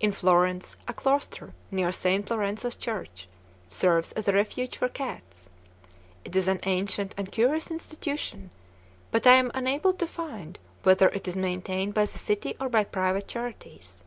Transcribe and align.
In 0.00 0.12
Florence, 0.12 0.76
a 0.86 0.92
cloister 0.92 1.54
near 1.70 1.90
St. 1.90 2.30
Lorenzo's 2.30 2.76
Church 2.76 3.26
serves 3.66 4.12
as 4.12 4.28
a 4.28 4.34
refuge 4.34 4.76
for 4.76 4.90
cats. 4.90 5.48
It 6.26 6.36
is 6.36 6.46
an 6.46 6.60
ancient 6.64 7.14
and 7.16 7.32
curious 7.32 7.70
institution, 7.70 8.50
but 9.10 9.26
I 9.26 9.32
am 9.36 9.50
unable 9.54 9.94
to 9.94 10.06
find 10.06 10.58
whether 10.82 11.08
it 11.08 11.26
is 11.26 11.38
maintained 11.38 11.94
by 11.94 12.02
the 12.04 12.18
city 12.18 12.54
or 12.60 12.68
by 12.68 12.84
private 12.84 13.28
charities. 13.28 14.04